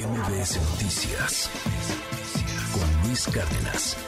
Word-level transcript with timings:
MBS 0.00 0.56
Noticias 0.70 1.50
con 2.72 3.06
Luis 3.06 3.26
Cárdenas. 3.26 3.98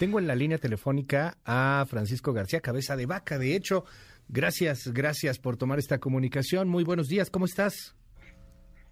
Tengo 0.00 0.18
en 0.18 0.26
la 0.26 0.34
línea 0.34 0.58
telefónica 0.58 1.38
a 1.44 1.86
Francisco 1.88 2.32
García 2.32 2.60
Cabeza 2.60 2.96
de 2.96 3.06
Vaca. 3.06 3.38
De 3.38 3.54
hecho, 3.54 3.84
gracias, 4.28 4.88
gracias 4.88 5.38
por 5.38 5.56
tomar 5.56 5.78
esta 5.78 5.98
comunicación. 5.98 6.68
Muy 6.68 6.82
buenos 6.82 7.06
días, 7.06 7.30
¿cómo 7.30 7.44
estás? 7.44 7.94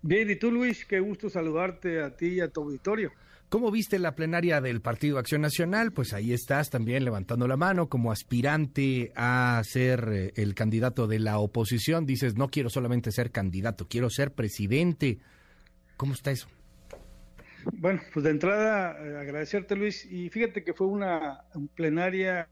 Bien, 0.02 0.30
y 0.30 0.36
tú 0.36 0.52
Luis, 0.52 0.86
qué 0.86 1.00
gusto 1.00 1.28
saludarte 1.28 2.00
a 2.00 2.16
ti 2.16 2.34
y 2.34 2.40
a 2.40 2.48
tu 2.48 2.62
auditorio. 2.62 3.10
¿Cómo 3.48 3.72
viste 3.72 3.98
la 3.98 4.14
plenaria 4.14 4.60
del 4.60 4.80
Partido 4.80 5.18
Acción 5.18 5.40
Nacional? 5.40 5.90
Pues 5.92 6.12
ahí 6.12 6.32
estás 6.32 6.70
también 6.70 7.04
levantando 7.04 7.48
la 7.48 7.56
mano 7.56 7.88
como 7.88 8.12
aspirante 8.12 9.10
a 9.16 9.60
ser 9.64 10.08
eh, 10.12 10.32
el 10.36 10.54
candidato 10.54 11.08
de 11.08 11.18
la 11.18 11.38
oposición. 11.38 12.06
Dices, 12.06 12.36
no 12.36 12.50
quiero 12.50 12.70
solamente 12.70 13.10
ser 13.10 13.32
candidato, 13.32 13.88
quiero 13.88 14.10
ser 14.10 14.32
presidente. 14.32 15.18
¿Cómo 16.00 16.14
está 16.14 16.30
eso? 16.30 16.48
Bueno, 17.74 18.00
pues 18.14 18.24
de 18.24 18.30
entrada 18.30 18.96
eh, 19.04 19.18
agradecerte 19.18 19.76
Luis 19.76 20.06
y 20.10 20.30
fíjate 20.30 20.64
que 20.64 20.72
fue 20.72 20.86
una 20.86 21.44
plenaria 21.74 22.48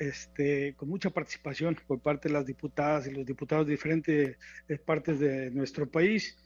este, 0.00 0.74
con 0.74 0.88
mucha 0.88 1.10
participación 1.10 1.78
por 1.86 2.00
parte 2.00 2.28
de 2.28 2.34
las 2.34 2.44
diputadas 2.44 3.06
y 3.06 3.12
los 3.12 3.24
diputados 3.24 3.66
de 3.66 3.70
diferentes 3.70 4.36
eh, 4.68 4.78
partes 4.78 5.20
de 5.20 5.52
nuestro 5.52 5.88
país 5.88 6.36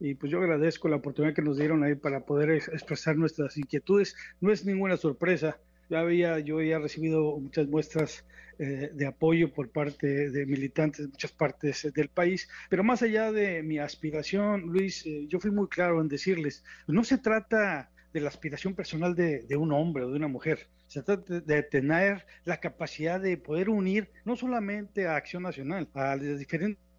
y 0.00 0.16
pues 0.16 0.30
yo 0.30 0.38
agradezco 0.38 0.86
la 0.90 0.96
oportunidad 0.96 1.34
que 1.34 1.40
nos 1.40 1.56
dieron 1.56 1.82
ahí 1.82 1.94
para 1.94 2.26
poder 2.26 2.50
expresar 2.50 3.16
nuestras 3.16 3.56
inquietudes. 3.56 4.14
No 4.38 4.52
es 4.52 4.66
ninguna 4.66 4.98
sorpresa, 4.98 5.58
ya 5.90 6.00
había, 6.00 6.38
yo 6.38 6.58
había 6.58 6.78
recibido 6.78 7.36
muchas 7.38 7.66
muestras 7.66 8.24
eh, 8.58 8.90
de 8.94 9.06
apoyo 9.06 9.52
por 9.52 9.70
parte 9.70 10.30
de 10.30 10.46
militantes 10.46 11.06
de 11.06 11.08
muchas 11.08 11.32
partes 11.32 11.90
del 11.92 12.08
país, 12.08 12.48
pero 12.68 12.84
más 12.84 13.02
allá 13.02 13.32
de 13.32 13.62
mi 13.62 13.78
aspiración, 13.78 14.62
Luis, 14.62 15.04
eh, 15.04 15.26
yo 15.28 15.40
fui 15.40 15.50
muy 15.50 15.68
claro 15.68 16.00
en 16.00 16.08
decirles, 16.08 16.64
no 16.86 17.02
se 17.04 17.18
trata 17.18 17.90
de 18.12 18.20
la 18.20 18.28
aspiración 18.28 18.74
personal 18.74 19.14
de, 19.14 19.42
de, 19.42 19.56
un 19.56 19.72
hombre 19.72 20.04
o 20.04 20.10
de 20.10 20.16
una 20.16 20.28
mujer. 20.28 20.68
Se 20.88 21.02
trata 21.02 21.40
de 21.40 21.62
tener 21.62 22.26
la 22.44 22.58
capacidad 22.58 23.20
de 23.20 23.36
poder 23.36 23.68
unir 23.68 24.10
no 24.24 24.36
solamente 24.36 25.06
a 25.06 25.16
Acción 25.16 25.44
Nacional, 25.44 25.88
a 25.94 26.16
las 26.16 26.38
diferentes 26.38 26.89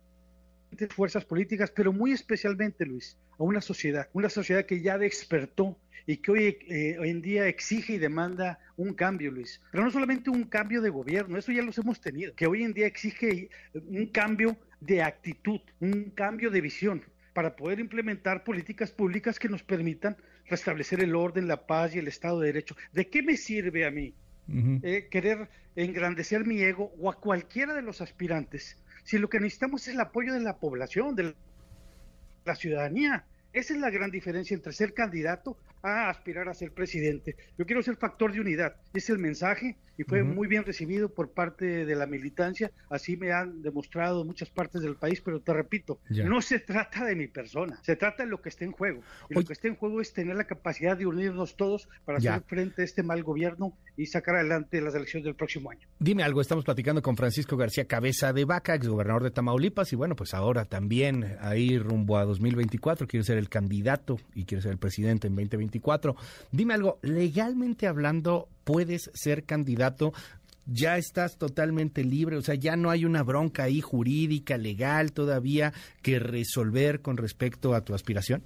fuerzas 0.89 1.25
políticas, 1.25 1.71
pero 1.71 1.93
muy 1.93 2.11
especialmente, 2.11 2.85
Luis, 2.85 3.17
a 3.37 3.43
una 3.43 3.61
sociedad, 3.61 4.09
una 4.13 4.29
sociedad 4.29 4.65
que 4.65 4.81
ya 4.81 4.97
despertó 4.97 5.77
y 6.07 6.17
que 6.17 6.31
hoy, 6.31 6.57
eh, 6.67 6.97
hoy, 6.99 7.09
en 7.09 7.21
día 7.21 7.47
exige 7.47 7.93
y 7.93 7.97
demanda 7.97 8.59
un 8.77 8.93
cambio, 8.93 9.31
Luis. 9.31 9.61
Pero 9.71 9.83
no 9.83 9.91
solamente 9.91 10.29
un 10.29 10.45
cambio 10.45 10.81
de 10.81 10.89
gobierno, 10.89 11.37
eso 11.37 11.51
ya 11.51 11.61
los 11.61 11.77
hemos 11.77 12.01
tenido, 12.01 12.33
que 12.35 12.47
hoy 12.47 12.63
en 12.63 12.73
día 12.73 12.87
exige 12.87 13.49
un 13.73 14.07
cambio 14.07 14.57
de 14.79 15.03
actitud, 15.03 15.61
un 15.79 16.11
cambio 16.15 16.49
de 16.49 16.61
visión 16.61 17.03
para 17.33 17.55
poder 17.55 17.79
implementar 17.79 18.43
políticas 18.43 18.91
públicas 18.91 19.39
que 19.39 19.47
nos 19.47 19.63
permitan 19.63 20.17
restablecer 20.47 21.01
el 21.01 21.15
orden, 21.15 21.47
la 21.47 21.65
paz 21.65 21.95
y 21.95 21.99
el 21.99 22.07
Estado 22.07 22.39
de 22.39 22.47
Derecho. 22.47 22.75
¿De 22.91 23.07
qué 23.07 23.21
me 23.23 23.37
sirve 23.37 23.85
a 23.85 23.91
mí 23.91 24.13
eh, 24.83 25.07
querer 25.09 25.47
engrandecer 25.75 26.45
mi 26.45 26.61
ego 26.61 26.91
o 26.99 27.09
a 27.09 27.19
cualquiera 27.19 27.73
de 27.73 27.81
los 27.81 28.01
aspirantes 28.01 28.77
si 29.03 29.17
lo 29.17 29.29
que 29.29 29.39
necesitamos 29.39 29.87
es 29.87 29.93
el 29.93 29.99
apoyo 29.99 30.33
de 30.33 30.41
la 30.41 30.57
población, 30.57 31.15
de 31.15 31.35
la 32.45 32.55
ciudadanía. 32.55 33.25
Esa 33.53 33.73
es 33.73 33.79
la 33.79 33.89
gran 33.89 34.11
diferencia 34.11 34.55
entre 34.55 34.71
ser 34.71 34.93
candidato 34.93 35.57
a 35.83 36.09
aspirar 36.09 36.47
a 36.47 36.53
ser 36.53 36.71
presidente. 36.71 37.35
Yo 37.57 37.65
quiero 37.65 37.81
ser 37.81 37.97
factor 37.97 38.31
de 38.31 38.39
unidad. 38.39 38.75
Es 38.93 39.09
el 39.09 39.19
mensaje 39.19 39.77
y 39.97 40.03
fue 40.03 40.23
muy 40.23 40.47
bien 40.47 40.63
recibido 40.63 41.09
por 41.09 41.31
parte 41.31 41.85
de 41.85 41.95
la 41.95 42.07
militancia. 42.07 42.71
Así 42.89 43.17
me 43.17 43.31
han 43.31 43.61
demostrado 43.61 44.23
muchas 44.23 44.49
partes 44.49 44.81
del 44.81 44.95
país, 44.95 45.21
pero 45.21 45.41
te 45.41 45.53
repito, 45.53 45.99
no 46.09 46.41
se 46.41 46.59
trata 46.59 47.05
de 47.05 47.15
mi 47.15 47.27
persona, 47.27 47.79
se 47.83 47.95
trata 47.95 48.23
de 48.23 48.29
lo 48.29 48.41
que 48.41 48.49
está 48.49 48.65
en 48.65 48.71
juego. 48.71 49.01
Y 49.29 49.35
lo 49.35 49.43
que 49.43 49.53
está 49.53 49.67
en 49.67 49.75
juego 49.75 50.01
es 50.01 50.13
tener 50.13 50.35
la 50.35 50.45
capacidad 50.45 50.97
de 50.97 51.05
unirnos 51.05 51.55
todos 51.55 51.87
para 52.05 52.17
hacer 52.17 52.41
frente 52.47 52.81
a 52.81 52.85
este 52.85 53.03
mal 53.03 53.23
gobierno 53.23 53.77
y 53.97 54.07
sacar 54.07 54.35
adelante 54.35 54.81
las 54.81 54.95
elecciones 54.95 55.25
del 55.25 55.35
próximo 55.35 55.69
año. 55.69 55.87
Dime 55.99 56.23
algo, 56.23 56.41
estamos 56.41 56.65
platicando 56.65 57.01
con 57.01 57.15
Francisco 57.15 57.57
García 57.57 57.85
Cabeza 57.85 58.33
de 58.33 58.45
Vaca, 58.45 58.73
exgobernador 58.73 59.23
de 59.23 59.31
Tamaulipas, 59.31 59.93
y 59.93 59.95
bueno, 59.95 60.15
pues 60.15 60.33
ahora 60.33 60.65
también 60.65 61.37
ahí 61.41 61.77
rumbo 61.77 62.17
a 62.17 62.25
2024 62.25 63.07
quiere 63.07 63.23
ser 63.23 63.37
el 63.41 63.49
candidato 63.49 64.17
y 64.33 64.45
quiere 64.45 64.61
ser 64.61 64.71
el 64.71 64.77
presidente 64.77 65.27
en 65.27 65.35
2024. 65.35 66.15
Dime 66.51 66.73
algo, 66.73 66.99
legalmente 67.01 67.87
hablando, 67.87 68.47
¿puedes 68.63 69.11
ser 69.13 69.43
candidato 69.43 70.13
ya 70.65 70.97
estás 70.97 71.37
totalmente 71.37 72.03
libre, 72.03 72.37
o 72.37 72.41
sea, 72.41 72.55
ya 72.55 72.75
no 72.75 72.89
hay 72.89 73.03
una 73.03 73.23
bronca 73.23 73.63
ahí 73.63 73.81
jurídica, 73.81 74.57
legal 74.57 75.11
todavía 75.11 75.73
que 76.01 76.19
resolver 76.19 77.01
con 77.01 77.17
respecto 77.17 77.73
a 77.73 77.81
tu 77.83 77.93
aspiración? 77.93 78.43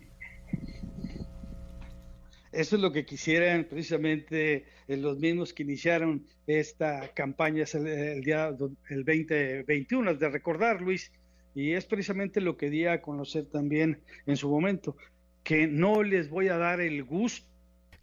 Eso 2.51 2.78
es 2.78 2.81
lo 2.81 2.94
que 2.94 3.05
quisieran 3.05 3.66
precisamente 3.66 4.66
eh, 4.88 4.95
los 4.95 5.19
mismos 5.19 5.53
que 5.53 5.63
iniciaron 5.63 6.25
esta 6.47 7.09
campaña 7.13 7.66
el, 7.73 8.22
día 8.22 8.55
el 8.89 9.03
2021, 9.03 10.16
de 10.16 10.29
recordar, 10.29 10.81
Luis, 10.81 11.11
y 11.55 11.73
es 11.73 11.85
precisamente 11.85 12.41
lo 12.41 12.57
que 12.57 12.69
di 12.69 12.85
a 12.85 13.01
conocer 13.01 13.45
también 13.45 14.01
en 14.27 14.38
su 14.38 14.49
momento, 14.49 14.95
que 15.43 15.67
no 15.67 16.03
les 16.03 16.29
voy 16.29 16.49
a 16.49 16.57
dar 16.57 16.81
el 16.81 17.03
gusto 17.03 17.55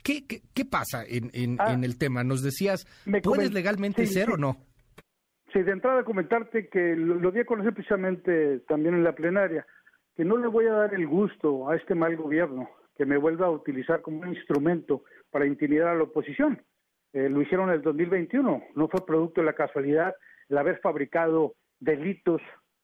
¿Qué, 0.02 0.24
qué, 0.26 0.64
pasa 0.64 1.04
en, 1.06 1.30
en, 1.32 1.56
ah, 1.60 1.78
el 1.80 1.96
tema? 1.96 2.24
Nos 2.24 2.42
decías, 2.42 2.86
¿puedes 3.22 3.52
legalmente 3.52 4.04
ser 4.06 4.30
o 4.30 4.36
no? 4.36 4.56
Sí, 5.52 5.62
de 5.62 5.70
entrada 5.70 6.02
comentarte 6.02 6.68
que 6.68 6.96
lo, 6.96 7.14
lo, 7.14 7.30
di 7.30 7.40
a 7.40 7.44
conocer 7.44 7.72
precisamente 7.72 8.60
también 8.66 8.96
en 8.96 9.04
la 9.04 9.14
plenaria, 9.14 9.64
que 10.16 10.24
no 10.24 10.38
le 10.38 10.48
voy 10.48 10.66
a 10.66 10.72
dar 10.72 10.94
el 10.94 11.06
gusto 11.06 11.70
a 11.70 11.76
este 11.76 11.94
mal 11.94 12.16
gobierno 12.16 12.68
que 12.96 13.06
me 13.06 13.16
vuelva 13.16 13.46
a 13.46 13.50
utilizar 13.50 14.02
como 14.02 14.20
un 14.20 14.28
instrumento 14.34 15.04
para 15.30 15.46
intimidar 15.46 15.88
a 15.88 15.94
la 15.94 16.04
oposición. 16.04 16.60
Eh, 17.12 17.28
lo 17.28 17.42
hicieron 17.42 17.68
en 17.68 17.76
el 17.76 17.82
2021, 17.82 18.62
no 18.74 18.88
fue 18.88 19.06
producto 19.06 19.40
de 19.40 19.46
la 19.46 19.54
casualidad 19.54 20.14
el 20.48 20.58
haber 20.58 20.80
fabricado 20.80 21.54
delitos, 21.78 22.40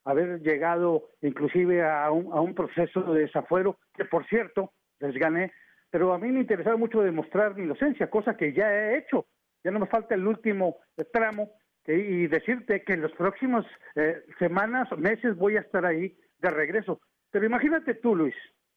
haber 0.08 0.40
llegado 0.40 1.10
inclusive 1.20 1.82
a 1.84 2.10
un, 2.10 2.32
a 2.32 2.40
un 2.40 2.54
proceso 2.54 3.02
de 3.12 3.22
desafuero, 3.22 3.78
que 3.94 4.06
por 4.06 4.26
cierto 4.26 4.72
les 5.00 5.14
gané, 5.14 5.52
pero 5.90 6.12
a 6.12 6.18
mí 6.18 6.30
me 6.32 6.40
interesaba 6.40 6.76
mucho 6.76 7.02
demostrar 7.02 7.54
mi 7.54 7.64
inocencia, 7.64 8.08
cosa 8.08 8.36
que 8.36 8.52
ya 8.52 8.72
he 8.72 8.98
hecho. 8.98 9.26
Ya 9.62 9.70
no 9.70 9.80
me 9.80 9.86
falta 9.86 10.14
el 10.14 10.26
último 10.26 10.76
tramo 11.12 11.50
y 11.86 12.26
decirte 12.26 12.82
que 12.84 12.94
en 12.94 13.02
las 13.02 13.12
próximas 13.12 13.66
eh, 13.96 14.22
semanas 14.38 14.90
o 14.92 14.96
meses 14.96 15.36
voy 15.36 15.56
a 15.56 15.60
estar 15.60 15.84
ahí 15.84 16.16
de 16.38 16.50
regreso. 16.50 17.00
Pero 17.30 17.46
imagínate 17.46 17.94
tú, 17.94 18.14
Luis, 18.14 18.34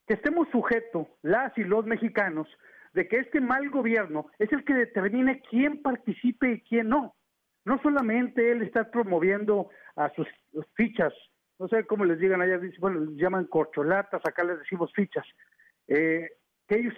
que 0.07 0.15
estemos 0.15 0.47
sujetos, 0.49 1.07
las 1.21 1.57
y 1.57 1.63
los 1.63 1.85
mexicanos, 1.85 2.47
de 2.93 3.07
que 3.07 3.17
este 3.17 3.39
mal 3.39 3.69
gobierno 3.69 4.27
es 4.37 4.51
el 4.51 4.65
que 4.65 4.73
determine 4.73 5.41
quién 5.49 5.81
participe 5.81 6.53
y 6.53 6.61
quién 6.61 6.89
no. 6.89 7.15
No 7.65 7.79
solamente 7.81 8.51
él 8.51 8.63
está 8.63 8.89
promoviendo 8.89 9.69
a 9.95 10.09
sus 10.13 10.27
fichas, 10.75 11.13
no 11.59 11.67
sé 11.67 11.85
cómo 11.85 12.05
les 12.05 12.19
digan 12.19 12.41
allá, 12.41 12.59
bueno, 12.79 13.01
les 13.01 13.17
llaman 13.17 13.45
corcholatas, 13.45 14.21
acá 14.25 14.43
les 14.43 14.57
decimos 14.59 14.91
fichas. 14.93 15.25
Eh, 15.87 16.27
que 16.67 16.79
ellos 16.79 16.93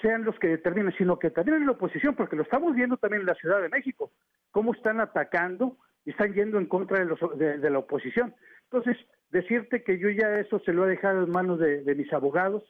sean 0.00 0.24
los 0.24 0.38
que 0.38 0.48
determinen, 0.48 0.94
sino 0.96 1.18
que 1.18 1.30
también 1.30 1.58
en 1.58 1.66
la 1.66 1.72
oposición, 1.72 2.14
porque 2.14 2.36
lo 2.36 2.44
estamos 2.44 2.74
viendo 2.74 2.96
también 2.96 3.22
en 3.22 3.26
la 3.26 3.34
Ciudad 3.34 3.60
de 3.60 3.68
México, 3.68 4.12
cómo 4.52 4.72
están 4.72 5.00
atacando 5.00 5.76
y 6.04 6.10
están 6.10 6.32
yendo 6.32 6.58
en 6.58 6.66
contra 6.66 7.00
de, 7.00 7.06
los, 7.06 7.18
de, 7.36 7.70
la 7.70 7.80
oposición. 7.80 8.34
Entonces, 8.70 8.96
decirte 9.30 9.82
que 9.82 9.98
yo 9.98 10.08
ya 10.10 10.38
eso 10.38 10.60
se 10.60 10.72
lo 10.72 10.86
he 10.86 10.90
dejado 10.90 11.24
en 11.24 11.30
manos 11.30 11.58
de, 11.58 11.94
mis 11.96 12.12
abogados, 12.12 12.62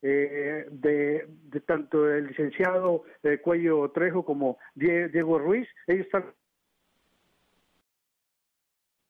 eh, 0.00 0.66
de, 0.70 1.28
tanto 1.66 2.10
el 2.10 2.28
licenciado 2.28 3.04
eh, 3.22 3.38
Cuello 3.38 3.90
Trejo 3.90 4.24
como 4.24 4.58
Diego 4.74 5.38
Ruiz, 5.38 5.68
ellos 5.86 6.06
están 6.06 6.24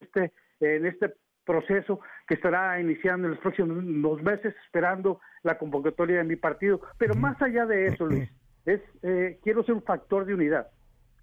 este, 0.09 0.33
en 0.61 0.87
este 0.87 1.15
proceso 1.45 2.01
que 2.27 2.35
estará 2.35 2.79
iniciando 2.81 3.27
en 3.27 3.35
los 3.35 3.41
próximos 3.41 4.23
meses, 4.23 4.55
esperando 4.67 5.21
la 5.43 5.57
convocatoria 5.57 6.19
de 6.19 6.25
mi 6.25 6.37
partido. 6.37 6.81
Pero 6.99 7.15
más 7.15 7.41
allá 7.41 7.65
de 7.67 7.87
eso, 7.87 8.07
Luis, 8.07 8.31
es 8.67 8.81
eh, 9.03 9.39
quiero 9.43 9.65
ser 9.65 9.75
un 9.75 9.83
factor 9.83 10.27
de 10.27 10.35
unidad, 10.35 10.69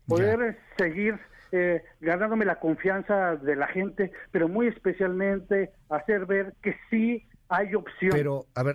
poder 0.07 0.57
seguir 0.77 1.19
eh, 1.51 1.83
ganándome 2.01 2.45
la 2.45 2.59
confianza 2.59 3.35
de 3.35 3.55
la 3.55 3.67
gente, 3.67 4.11
pero 4.31 4.47
muy 4.47 4.67
especialmente 4.67 5.71
hacer 5.89 6.25
ver 6.25 6.53
que 6.61 6.75
sí 6.89 7.27
hay 7.49 7.75
opción 7.75 8.11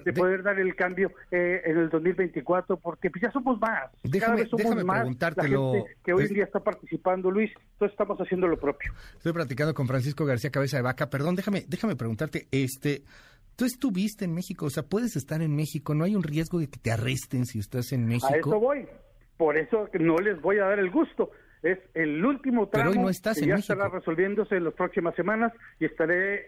de, 0.05 0.12
poder 0.12 0.43
dar 0.43 0.58
el 0.58 0.75
cambio 0.75 1.11
eh, 1.31 1.62
en 1.64 1.78
el 1.78 1.90
2024, 1.90 2.76
porque 2.76 3.11
pues 3.11 3.22
ya 3.22 3.31
somos 3.32 3.58
más. 3.61 3.90
Déjame, 4.02 4.44
Cada 4.44 4.49
somos 4.49 4.84
más 4.84 5.08
que 6.05 6.12
hoy 6.12 6.26
en 6.26 6.34
día 6.34 6.44
está 6.44 6.61
participando, 6.61 7.31
Luis. 7.31 7.50
Entonces 7.72 7.93
estamos 7.93 8.19
haciendo 8.19 8.46
lo 8.46 8.58
propio. 8.58 8.93
Estoy 9.17 9.32
platicando 9.32 9.75
con 9.75 9.87
Francisco 9.87 10.25
García 10.25 10.50
Cabeza 10.50 10.76
de 10.76 10.82
Vaca. 10.82 11.11
Perdón, 11.11 11.34
déjame, 11.37 11.64
déjame 11.67 11.96
preguntarte, 11.96 12.46
este, 12.50 13.02
tú 13.56 13.64
estuviste 13.64 14.25
en 14.25 14.34
México, 14.34 14.67
o 14.67 14.70
sea, 14.70 14.84
puedes 14.84 15.17
estar 15.17 15.43
en 15.43 15.55
México, 15.56 15.94
no 15.94 16.05
hay 16.05 16.14
un 16.14 16.22
riesgo 16.22 16.61
de 16.61 16.69
que 16.69 16.78
te 16.78 16.93
arresten 16.93 17.46
si 17.46 17.58
estás 17.58 17.93
en 17.93 18.06
México. 18.06 18.28
A 18.32 18.37
eso 18.37 18.61
voy. 18.61 18.87
Por 19.37 19.56
eso 19.56 19.88
no 19.99 20.19
les 20.19 20.40
voy 20.40 20.58
a 20.58 20.64
dar 20.64 20.78
el 20.78 20.90
gusto 20.90 21.31
es 21.62 21.78
el 21.94 22.25
último 22.25 22.69
tramo 22.69 22.90
Pero 22.90 22.99
hoy 22.99 23.05
no 23.05 23.11
estás 23.11 23.38
que 23.38 23.46
ya 23.46 23.56
estará 23.56 23.88
resolviéndose 23.88 24.56
en 24.56 24.64
las 24.64 24.75
próximas 24.75 25.14
semanas 25.14 25.52
y 25.78 25.84
estaré 25.84 26.46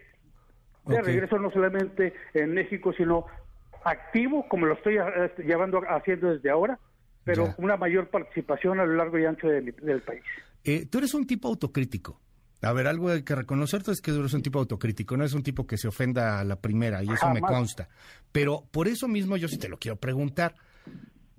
de 0.86 1.02
regreso 1.02 1.38
no 1.38 1.50
solamente 1.50 2.14
en 2.34 2.54
México, 2.54 2.92
sino 2.92 3.26
activo, 3.84 4.46
como 4.48 4.66
lo 4.66 4.74
estoy 4.74 4.96
este, 5.24 5.44
llevando 5.44 5.80
haciendo 5.88 6.32
desde 6.32 6.50
ahora, 6.50 6.78
pero 7.24 7.54
una 7.58 7.76
mayor 7.76 8.08
participación 8.08 8.80
a 8.80 8.84
lo 8.84 8.94
largo 8.94 9.18
y 9.18 9.24
ancho 9.24 9.48
del 9.48 10.02
país. 10.02 10.22
Eh, 10.64 10.86
tú 10.86 10.98
eres 10.98 11.14
un 11.14 11.26
tipo 11.26 11.48
autocrítico. 11.48 12.20
A 12.62 12.72
ver, 12.72 12.86
algo 12.86 13.08
hay 13.08 13.24
que 13.24 13.34
reconocerte 13.34 13.90
es 13.90 14.00
que 14.00 14.12
eres 14.12 14.34
un 14.34 14.42
tipo 14.42 14.60
autocrítico, 14.60 15.16
no 15.16 15.24
es 15.24 15.34
un 15.34 15.42
tipo 15.42 15.66
que 15.66 15.76
se 15.76 15.88
ofenda 15.88 16.38
a 16.38 16.44
la 16.44 16.60
primera, 16.60 17.02
y 17.02 17.08
eso 17.10 17.28
me 17.30 17.40
consta. 17.40 17.88
Pero 18.30 18.64
por 18.70 18.86
eso 18.86 19.08
mismo 19.08 19.36
yo 19.36 19.48
sí 19.48 19.58
te 19.58 19.68
lo 19.68 19.78
quiero 19.78 19.96
preguntar. 19.96 20.54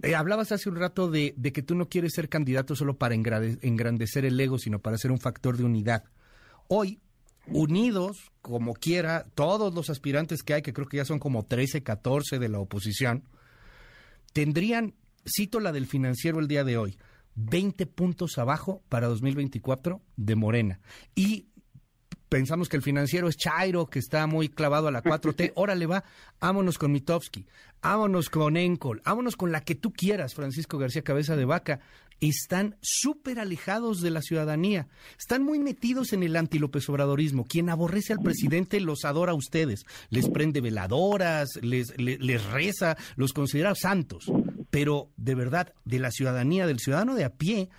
Eh, 0.02 0.16
hablabas 0.16 0.52
hace 0.52 0.68
un 0.68 0.76
rato 0.76 1.10
de, 1.10 1.34
de, 1.38 1.54
que 1.54 1.62
tú 1.62 1.76
no 1.76 1.88
quieres 1.88 2.12
ser 2.14 2.28
candidato 2.28 2.76
solo 2.76 2.98
para 2.98 3.16
engrandecer 3.16 4.26
el 4.26 4.38
ego, 4.38 4.58
sino 4.58 4.80
para 4.80 4.98
ser 4.98 5.12
un 5.12 5.20
factor 5.20 5.56
de 5.56 5.64
unidad. 5.64 6.04
Hoy, 6.68 7.00
unidos, 7.48 8.32
como 8.42 8.74
quiera, 8.74 9.26
todos 9.36 9.74
los 9.74 9.90
aspirantes 9.90 10.44
que 10.44 10.54
hay, 10.54 10.62
que 10.62 10.74
creo 10.74 10.88
que 10.88 10.98
ya 10.98 11.06
son 11.06 11.20
como 11.20 11.46
13, 11.46 11.84
14 11.84 12.40
de 12.40 12.50
la 12.50 12.60
oposición, 12.60 13.24
tendrían, 14.34 14.96
cito 15.26 15.60
la 15.60 15.72
del 15.72 15.88
financiero 15.88 16.40
el 16.40 16.48
día 16.48 16.64
de 16.64 16.78
hoy, 16.78 16.98
20 17.36 17.86
puntos 17.88 18.38
abajo 18.38 18.84
para 18.90 19.08
2024 19.08 20.02
de 20.16 20.36
Morena. 20.36 20.80
Y 21.16 21.48
pensamos 22.30 22.70
que 22.70 22.78
el 22.78 22.84
financiero 22.84 23.28
es 23.28 23.38
Chairo, 23.38 23.88
que 23.88 24.00
está 24.00 24.26
muy 24.28 24.50
clavado 24.50 24.88
a 24.88 24.92
la 24.92 25.04
4T. 25.04 25.52
Órale 25.56 25.86
va, 25.86 26.04
vámonos 26.40 26.78
con 26.78 26.92
Mitowski, 26.92 27.46
vámonos 27.82 28.30
con 28.30 28.58
Encol, 28.58 29.02
vámonos 29.06 29.36
con 29.36 29.52
la 29.52 29.62
que 29.62 29.76
tú 29.76 29.92
quieras, 29.92 30.34
Francisco 30.34 30.78
García 30.78 31.04
Cabeza 31.04 31.36
de 31.36 31.46
Vaca. 31.46 31.80
Están 32.28 32.78
súper 32.82 33.40
alejados 33.40 34.00
de 34.00 34.10
la 34.10 34.22
ciudadanía. 34.22 34.88
Están 35.20 35.44
muy 35.44 35.60
metidos 35.60 36.14
en 36.14 36.24
el 36.24 36.36
anti-López. 36.36 36.88
Quien 37.50 37.70
aborrece 37.70 38.14
al 38.14 38.20
presidente 38.20 38.80
los 38.80 39.04
adora 39.04 39.34
a 39.34 39.36
ustedes. 39.36 39.86
Les 40.10 40.30
prende 40.30 40.62
veladoras, 40.62 41.50
les, 41.62 41.98
les 41.98 42.46
reza, 42.46 42.96
los 43.18 43.34
considera 43.34 43.76
santos 43.76 44.32
pero 44.74 45.12
de 45.18 45.36
verdad, 45.36 45.72
de 45.86 46.00
la 46.00 46.10
ciudadanía, 46.10 46.66
del 46.66 46.80
ciudadano 46.80 47.14
de 47.14 47.26
a 47.26 47.30
pie, 47.30 47.70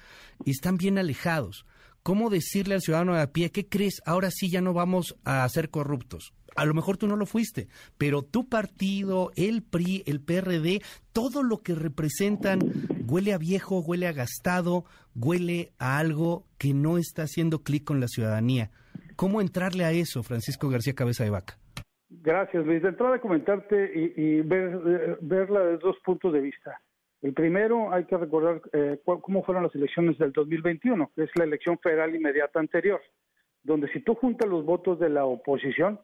están 0.47 0.77
bien 0.77 0.97
alejados. 0.97 1.67
¿Cómo 2.05 2.31
decirle 2.31 2.77
al 2.77 2.83
ciudadano 2.83 3.17
de 3.17 3.23
a 3.23 3.33
pie, 3.33 3.51
qué 3.51 3.67
crees? 3.69 4.01
Ahora 4.07 4.31
sí 4.31 4.49
ya 4.49 4.61
no 4.61 4.75
vamos 4.75 5.17
a 5.25 5.49
ser 5.49 5.71
corruptos. 5.71 6.35
A 6.55 6.65
lo 6.65 6.73
mejor 6.73 6.97
tú 6.97 7.09
no 7.09 7.17
lo 7.17 7.27
fuiste, 7.27 7.67
pero 7.99 8.23
tu 8.23 8.49
partido, 8.49 9.33
el 9.35 9.65
PRI, 9.65 10.05
el 10.07 10.21
PRD, 10.21 10.83
todo 11.13 11.43
lo 11.43 11.63
que 11.63 11.75
representan 11.75 12.61
huele 13.09 13.33
a 13.33 13.39
viejo, 13.39 13.81
huele 13.81 14.07
a 14.07 14.13
gastado, 14.13 14.85
huele 15.15 15.73
a 15.79 15.99
algo 15.99 16.45
que 16.59 16.75
no 16.75 16.99
está 16.99 17.23
haciendo 17.23 17.63
clic 17.63 17.85
con 17.85 18.01
la 18.01 18.09
ciudadanía. 18.09 18.71
¿Cómo 19.17 19.41
entrarle 19.41 19.85
a 19.85 19.93
eso, 19.93 20.23
Francisco 20.23 20.69
García 20.69 20.95
Cabeza 20.95 21.25
de 21.25 21.31
Vaca? 21.31 21.55
Gracias, 22.09 22.65
Luis. 22.65 22.83
De 22.83 22.89
entrada, 22.89 23.21
comentarte 23.21 23.91
y, 23.95 24.41
eh, 24.41 24.43
verla 25.21 25.61
desde 25.61 25.79
dos 25.79 25.97
puntos 26.05 26.33
de 26.33 26.41
vista. 26.41 26.81
El 27.23 27.33
primero, 27.33 27.93
hay 27.93 28.05
que 28.05 28.17
recordar 28.17 28.61
eh, 28.73 29.01
cómo 29.05 29.43
fueron 29.45 29.63
las 29.63 29.75
elecciones 29.75 30.19
del 30.19 30.33
2021, 30.33 31.11
que 31.15 31.23
es 31.23 31.31
la 31.37 31.45
elección 31.45 31.79
federal 31.79 32.15
inmediata 32.15 32.61
anterior, 32.61 33.01
donde 33.63 33.91
si 33.93 34.01
tú 34.01 34.15
juntas 34.15 34.49
los 34.49 34.65
votos 34.65 34.99
de 34.99 35.09
la 35.09 35.25
oposición, 35.25 36.01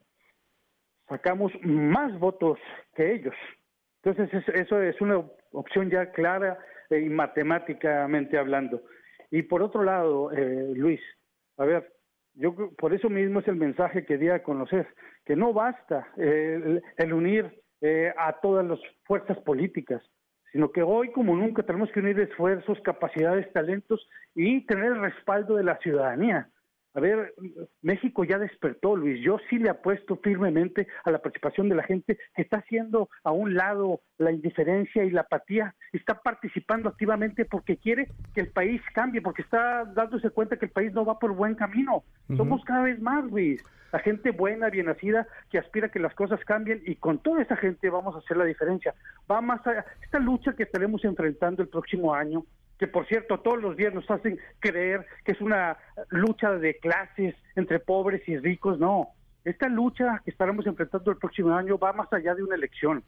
sacamos 1.09 1.53
más 1.63 2.19
votos 2.19 2.59
que 2.95 3.13
ellos. 3.13 3.35
Entonces, 4.03 4.43
eso 4.55 4.81
es 4.81 4.99
una 5.01 5.23
opción 5.53 5.91
ya 5.91 6.11
clara 6.13 6.59
y 6.99 7.09
matemáticamente 7.09 8.39
hablando. 8.39 8.83
Y 9.31 9.43
por 9.43 9.63
otro 9.63 9.85
lado, 9.85 10.33
eh, 10.33 10.73
Luis, 10.75 11.01
a 11.57 11.65
ver, 11.65 11.93
yo 12.35 12.55
por 12.77 12.95
eso 12.95 13.09
mismo 13.09 13.41
es 13.41 13.49
el 13.49 13.57
mensaje 13.57 14.05
que 14.05 14.19
di 14.19 14.29
a 14.29 14.43
conocer, 14.43 14.89
que 15.25 15.37
no 15.37 15.53
basta 15.53 16.09
el, 16.17 17.13
unir 17.13 17.51
eh, 17.81 18.13
a 18.17 18.41
todas 18.41 18.67
las 18.67 18.81
fuerzas 19.05 19.39
políticas, 19.39 20.03
sino 20.53 20.71
que 20.73 20.83
hoy 20.83 21.13
como 21.13 21.37
nunca 21.37 21.63
tenemos 21.63 21.91
que 21.93 22.01
unir 22.01 22.19
esfuerzos, 22.19 22.81
capacidades, 22.81 23.53
talentos 23.53 24.09
y 24.35 24.67
tener 24.67 24.93
el 24.93 25.01
respaldo 25.01 25.57
de 25.57 25.65
la 25.65 25.77
ciudadanía. 25.79 26.49
A 26.95 27.01
ver, 27.01 27.35
México 27.83 28.25
ya 28.25 28.39
despertó, 28.39 28.97
Luis. 28.97 29.23
Yo 29.23 29.39
sí 29.49 29.59
le 29.59 29.71
apuesto 29.71 30.17
firmemente 30.17 30.89
a 31.05 31.13
la 31.13 31.21
participación 31.21 31.69
de 31.69 31.77
la 31.77 31.85
gente 31.85 32.19
que 32.35 32.43
está 32.43 32.59
haciendo 32.59 33.09
a 33.23 33.31
un 33.31 33.55
lado 33.55 34.01
la 34.19 34.33
indiferencia 34.33 35.05
y 35.05 35.11
la 35.11 35.21
apatía. 35.21 35.75
Está 35.93 36.21
participando 36.21 36.89
activamente 36.89 37.45
porque 37.45 37.77
quiere 37.77 38.09
que 38.35 38.41
el 38.41 38.49
país 38.49 38.83
cambie, 38.93 39.23
porque 39.23 39.43
está 39.43 39.85
dándose 39.85 40.31
cuenta 40.31 40.57
que 40.57 40.67
el 40.67 40.73
país 40.73 40.93
no 40.93 41.05
va 41.05 41.19
por 41.19 41.33
buen 41.33 41.55
camino. 41.55 42.03
Somos 42.37 42.65
cada 42.65 42.83
vez 42.83 43.01
más, 43.01 43.25
Luis. 43.25 43.63
La 43.93 43.99
gente 43.99 44.31
buena, 44.31 44.71
bien 44.71 44.87
nacida, 44.87 45.27
que 45.51 45.59
aspira 45.59 45.89
a 45.89 45.91
que 45.91 45.99
las 45.99 46.15
cosas 46.15 46.41
cambien 46.45 46.81
y 46.87 46.97
con 46.97 47.19
toda 47.19 47.43
esa 47.43 47.57
gente 47.57 47.91
vamos 47.91 48.15
a 48.15 48.19
hacer 48.19 48.37
la 48.37 48.45
diferencia. 48.45 48.95
Va 49.31 49.41
más 49.41 49.65
allá. 49.67 49.85
Esta 50.03 50.19
lucha 50.19 50.55
que 50.55 50.63
estaremos 50.63 51.05
enfrentando 51.05 51.63
el 51.63 51.69
próximo 51.69 52.15
año 52.15 52.45
que 52.81 52.89
por 52.89 53.07
cierto 53.07 53.41
todos 53.41 53.61
los 53.61 53.77
días 53.77 53.93
nos 53.93 54.11
hacen 54.11 54.41
creer 54.59 55.07
que 55.27 55.33
es 55.33 55.41
una 55.43 55.77
lucha 56.09 56.53
de 56.53 56.79
clases 56.79 57.35
entre 57.55 57.79
pobres 57.79 58.27
y 58.27 58.39
ricos. 58.39 58.79
No, 58.79 59.09
esta 59.45 59.69
lucha 59.69 60.23
que 60.25 60.31
estaremos 60.31 60.67
enfrentando 60.67 61.11
el 61.11 61.19
próximo 61.19 61.55
año 61.55 61.79
va 61.79 61.93
más 61.93 62.11
allá 62.11 62.35
de 62.35 62.43
una 62.43 62.55
elección. 62.55 63.05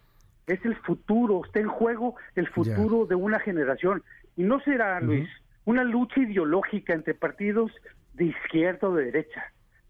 Es 0.46 0.62
el 0.66 0.76
futuro, 0.76 1.40
está 1.46 1.60
en 1.60 1.68
juego 1.68 2.16
el 2.34 2.48
futuro 2.48 3.06
de 3.06 3.14
una 3.14 3.40
generación. 3.40 4.02
Y 4.36 4.42
no 4.42 4.60
será, 4.60 5.00
Luis, 5.00 5.26
una 5.64 5.84
lucha 5.84 6.20
ideológica 6.20 6.92
entre 6.92 7.14
partidos 7.14 7.72
de 8.12 8.26
izquierda 8.26 8.88
o 8.88 8.94
de 8.94 9.06
derecha. 9.06 9.42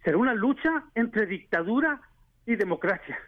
Será 0.04 0.16
una 0.16 0.34
lucha 0.34 0.84
entre 0.94 1.26
dictadura 1.26 2.00
y 2.46 2.54
democracia. 2.54 3.18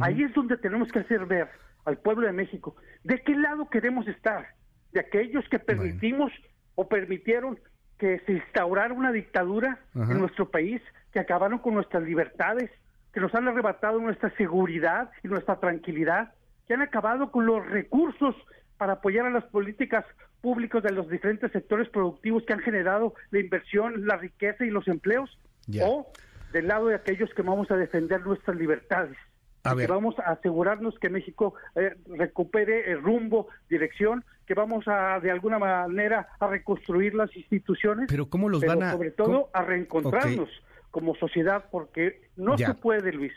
Ahí 0.00 0.22
es 0.22 0.32
donde 0.32 0.56
tenemos 0.56 0.90
que 0.90 1.00
hacer 1.00 1.26
ver 1.26 1.50
al 1.84 1.98
pueblo 1.98 2.26
de 2.26 2.32
México 2.32 2.74
de 3.04 3.18
qué 3.18 3.34
lado 3.34 3.68
queremos 3.68 4.08
estar 4.08 4.46
de 4.92 5.00
aquellos 5.00 5.48
que 5.48 5.58
permitimos 5.58 6.32
o 6.74 6.88
permitieron 6.88 7.58
que 7.98 8.20
se 8.20 8.32
instaurara 8.32 8.94
una 8.94 9.12
dictadura 9.12 9.78
en 9.94 10.18
nuestro 10.18 10.50
país, 10.50 10.80
que 11.12 11.20
acabaron 11.20 11.58
con 11.58 11.74
nuestras 11.74 12.02
libertades, 12.02 12.70
que 13.12 13.20
nos 13.20 13.34
han 13.34 13.46
arrebatado 13.48 14.00
nuestra 14.00 14.34
seguridad 14.36 15.10
y 15.22 15.28
nuestra 15.28 15.56
tranquilidad, 15.60 16.32
que 16.66 16.74
han 16.74 16.82
acabado 16.82 17.30
con 17.30 17.44
los 17.46 17.66
recursos 17.66 18.34
para 18.78 18.94
apoyar 18.94 19.26
a 19.26 19.30
las 19.30 19.44
políticas 19.44 20.04
públicas 20.40 20.82
de 20.82 20.92
los 20.92 21.08
diferentes 21.10 21.52
sectores 21.52 21.88
productivos 21.90 22.44
que 22.44 22.54
han 22.54 22.60
generado 22.60 23.14
la 23.30 23.40
inversión, 23.40 24.06
la 24.06 24.16
riqueza 24.16 24.64
y 24.64 24.70
los 24.70 24.88
empleos, 24.88 25.38
o 25.82 26.10
del 26.52 26.68
lado 26.68 26.86
de 26.86 26.94
aquellos 26.94 27.32
que 27.34 27.42
vamos 27.42 27.70
a 27.70 27.76
defender 27.76 28.24
nuestras 28.24 28.56
libertades. 28.56 29.16
Que 29.62 29.86
vamos 29.86 30.18
a 30.18 30.32
asegurarnos 30.32 30.98
que 30.98 31.08
México 31.08 31.54
eh, 31.74 31.94
recupere 32.06 32.90
el 32.90 33.02
rumbo, 33.02 33.48
dirección 33.68 34.24
que 34.46 34.54
vamos 34.54 34.88
a 34.88 35.20
de 35.20 35.30
alguna 35.30 35.58
manera 35.58 36.28
a 36.40 36.46
reconstruir 36.48 37.14
las 37.14 37.34
instituciones, 37.36 38.06
pero 38.08 38.28
cómo 38.28 38.48
los 38.48 38.64
van 38.64 38.82
a 38.82 38.92
sobre 38.92 39.12
todo 39.12 39.48
a 39.52 39.62
reencontrarnos 39.62 40.48
como 40.90 41.14
sociedad 41.14 41.66
porque 41.70 42.22
no 42.36 42.58
se 42.58 42.74
puede, 42.74 43.12
Luis, 43.12 43.32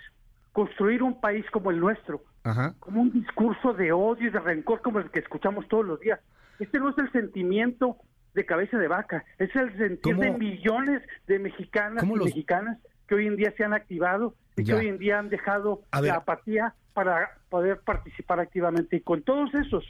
construir 0.51 1.03
un 1.03 1.19
país 1.19 1.45
como 1.51 1.71
el 1.71 1.79
nuestro, 1.79 2.23
como 2.79 3.01
un 3.01 3.11
discurso 3.11 3.73
de 3.73 3.91
odio 3.91 4.27
y 4.27 4.31
de 4.31 4.39
rencor 4.39 4.81
como 4.81 4.99
el 4.99 5.11
que 5.11 5.19
escuchamos 5.19 5.67
todos 5.67 5.85
los 5.85 5.99
días. 5.99 6.19
Este 6.59 6.79
no 6.79 6.89
es 6.89 6.97
el 6.97 7.11
sentimiento 7.11 7.97
de 8.33 8.45
cabeza 8.45 8.77
de 8.77 8.87
vaca, 8.87 9.23
es 9.37 9.55
el 9.55 9.75
sentir 9.77 10.17
de 10.17 10.31
millones 10.31 11.03
de 11.27 11.39
mexicanas 11.39 12.03
y 12.03 12.07
mexicanas 12.07 12.79
que 13.07 13.15
hoy 13.15 13.27
en 13.27 13.35
día 13.35 13.53
se 13.55 13.63
han 13.63 13.73
activado 13.73 14.35
y 14.55 14.63
que 14.63 14.73
hoy 14.73 14.87
en 14.87 14.97
día 14.97 15.19
han 15.19 15.29
dejado 15.29 15.81
la 15.91 16.15
apatía 16.15 16.75
para 16.93 17.37
poder 17.49 17.79
participar 17.81 18.39
activamente. 18.39 18.97
Y 18.97 19.01
con 19.01 19.23
todos 19.23 19.53
esos 19.55 19.83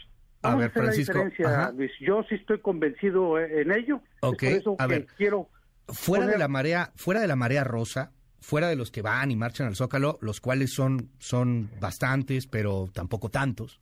a 0.43 0.55
ver, 0.55 0.71
Francisco. 0.71 1.17
La 1.17 1.25
diferencia, 1.25 1.71
Luis. 1.71 1.91
Yo 2.01 2.23
sí 2.27 2.35
estoy 2.35 2.59
convencido 2.59 3.39
eh, 3.39 3.61
en 3.61 3.71
ello. 3.71 4.01
Ok, 4.21 4.43
a 4.77 4.87
ver. 4.87 5.07
quiero. 5.17 5.49
Fuera 5.87 6.27
de 6.27 6.37
la 6.37 6.47
marea, 6.47 6.91
fuera 6.95 7.21
de 7.21 7.27
la 7.27 7.35
marea 7.35 7.63
rosa, 7.63 8.11
fuera 8.39 8.67
de 8.67 8.75
los 8.75 8.91
que 8.91 9.01
van 9.01 9.31
y 9.31 9.35
marchan 9.35 9.67
al 9.67 9.75
Zócalo, 9.75 10.17
los 10.21 10.39
cuales 10.39 10.73
son, 10.73 11.09
son 11.17 11.69
bastantes, 11.79 12.47
pero 12.47 12.89
tampoco 12.93 13.29
tantos. 13.29 13.79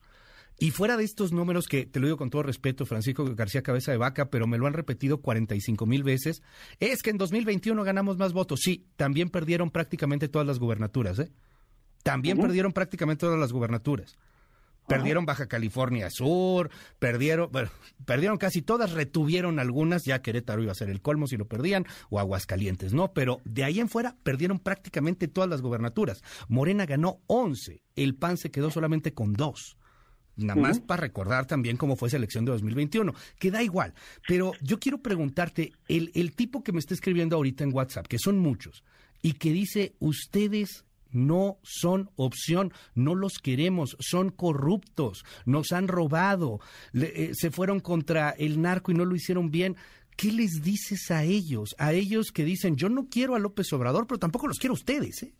Y 0.62 0.70
fuera 0.70 0.96
de 0.96 1.02
estos 1.02 1.32
números 1.32 1.66
que 1.66 1.86
te 1.86 1.98
lo 1.98 2.06
digo 2.06 2.16
con 2.16 2.30
todo 2.30 2.44
respeto, 2.44 2.86
Francisco 2.86 3.24
García 3.34 3.64
Cabeza 3.64 3.90
de 3.90 3.98
Vaca, 3.98 4.30
pero 4.30 4.46
me 4.46 4.58
lo 4.58 4.68
han 4.68 4.74
repetido 4.74 5.20
45 5.20 5.86
mil 5.86 6.04
veces, 6.04 6.40
es 6.78 7.02
que 7.02 7.10
en 7.10 7.18
2021 7.18 7.82
ganamos 7.82 8.16
más 8.16 8.32
votos. 8.32 8.60
Sí, 8.62 8.86
también 8.94 9.28
perdieron 9.28 9.72
prácticamente 9.72 10.28
todas 10.28 10.46
las 10.46 10.60
gubernaturas, 10.60 11.18
¿eh? 11.18 11.32
También 12.04 12.38
perdieron 12.38 12.72
prácticamente 12.72 13.26
todas 13.26 13.40
las 13.40 13.52
gubernaturas. 13.52 14.16
Perdieron 14.86 15.26
Baja 15.26 15.48
California 15.48 16.08
Sur, 16.10 16.70
perdieron, 17.00 17.50
bueno, 17.50 17.70
perdieron 18.06 18.38
casi 18.38 18.62
todas, 18.62 18.92
retuvieron 18.92 19.58
algunas, 19.58 20.04
ya 20.04 20.22
Querétaro 20.22 20.62
iba 20.62 20.70
a 20.70 20.76
ser 20.76 20.90
el 20.90 21.02
colmo 21.02 21.26
si 21.26 21.36
lo 21.36 21.48
perdían, 21.48 21.86
o 22.08 22.20
Aguascalientes, 22.20 22.94
¿no? 22.94 23.12
Pero 23.14 23.40
de 23.44 23.64
ahí 23.64 23.80
en 23.80 23.88
fuera 23.88 24.14
perdieron 24.22 24.60
prácticamente 24.60 25.26
todas 25.26 25.50
las 25.50 25.60
gobernaturas. 25.60 26.22
Morena 26.46 26.86
ganó 26.86 27.18
11, 27.26 27.82
el 27.96 28.14
PAN 28.14 28.36
se 28.36 28.52
quedó 28.52 28.70
solamente 28.70 29.12
con 29.12 29.32
dos. 29.32 29.76
Nada 30.36 30.60
más 30.60 30.80
para 30.80 31.02
recordar 31.02 31.46
también 31.46 31.76
cómo 31.76 31.96
fue 31.96 32.08
esa 32.08 32.16
elección 32.16 32.44
de 32.44 32.52
2021, 32.52 33.14
que 33.38 33.50
da 33.50 33.62
igual. 33.62 33.94
Pero 34.26 34.52
yo 34.62 34.78
quiero 34.78 34.98
preguntarte, 35.02 35.72
el, 35.88 36.10
el 36.14 36.34
tipo 36.34 36.62
que 36.62 36.72
me 36.72 36.78
está 36.78 36.94
escribiendo 36.94 37.36
ahorita 37.36 37.64
en 37.64 37.74
WhatsApp, 37.74 38.06
que 38.06 38.18
son 38.18 38.38
muchos, 38.38 38.82
y 39.20 39.34
que 39.34 39.52
dice, 39.52 39.94
ustedes 39.98 40.84
no 41.12 41.58
son 41.62 42.10
opción, 42.16 42.72
no 42.94 43.14
los 43.14 43.34
queremos, 43.34 43.96
son 44.00 44.30
corruptos, 44.30 45.24
nos 45.44 45.72
han 45.72 45.88
robado, 45.88 46.60
eh, 46.94 47.32
se 47.34 47.50
fueron 47.50 47.80
contra 47.80 48.30
el 48.30 48.60
narco 48.60 48.90
y 48.90 48.94
no 48.94 49.04
lo 49.04 49.14
hicieron 49.14 49.50
bien. 49.50 49.76
¿Qué 50.16 50.32
les 50.32 50.62
dices 50.62 51.10
a 51.10 51.24
ellos? 51.24 51.74
A 51.78 51.92
ellos 51.92 52.32
que 52.32 52.44
dicen, 52.44 52.76
yo 52.76 52.88
no 52.88 53.08
quiero 53.08 53.34
a 53.34 53.38
López 53.38 53.72
Obrador, 53.72 54.06
pero 54.06 54.18
tampoco 54.18 54.46
los 54.46 54.58
quiero 54.58 54.74
a 54.74 54.74
ustedes. 54.74 55.22
¿eh? 55.22 55.32